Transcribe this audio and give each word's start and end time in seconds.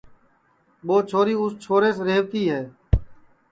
ٻو 0.85 0.95
چھوری 1.09 1.33
اُس 1.39 1.53
چھوریس 1.63 1.97
ریہوَتی 2.07 2.43
ہے 2.51 2.61